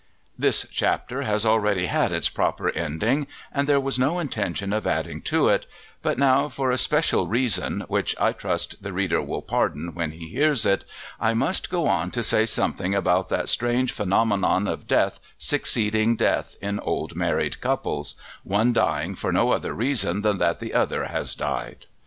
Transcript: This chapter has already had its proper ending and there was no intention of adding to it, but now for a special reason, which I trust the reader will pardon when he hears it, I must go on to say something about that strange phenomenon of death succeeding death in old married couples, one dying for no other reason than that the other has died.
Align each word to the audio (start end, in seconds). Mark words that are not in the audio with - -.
This 0.35 0.65
chapter 0.71 1.21
has 1.21 1.45
already 1.45 1.85
had 1.85 2.11
its 2.11 2.27
proper 2.27 2.71
ending 2.71 3.27
and 3.53 3.67
there 3.67 3.79
was 3.79 3.99
no 3.99 4.17
intention 4.17 4.73
of 4.73 4.87
adding 4.87 5.21
to 5.29 5.47
it, 5.49 5.67
but 6.01 6.17
now 6.17 6.49
for 6.49 6.71
a 6.71 6.77
special 6.79 7.27
reason, 7.27 7.81
which 7.81 8.15
I 8.19 8.31
trust 8.31 8.81
the 8.81 8.93
reader 8.93 9.21
will 9.21 9.43
pardon 9.43 9.93
when 9.93 10.09
he 10.13 10.29
hears 10.29 10.65
it, 10.65 10.85
I 11.19 11.35
must 11.35 11.69
go 11.69 11.85
on 11.87 12.09
to 12.17 12.23
say 12.23 12.47
something 12.47 12.95
about 12.95 13.29
that 13.29 13.47
strange 13.47 13.91
phenomenon 13.91 14.67
of 14.67 14.87
death 14.87 15.19
succeeding 15.37 16.15
death 16.15 16.55
in 16.63 16.79
old 16.79 17.15
married 17.15 17.61
couples, 17.61 18.15
one 18.43 18.73
dying 18.73 19.13
for 19.13 19.31
no 19.31 19.51
other 19.51 19.71
reason 19.71 20.23
than 20.23 20.39
that 20.39 20.59
the 20.59 20.73
other 20.73 21.09
has 21.09 21.35
died. 21.35 21.85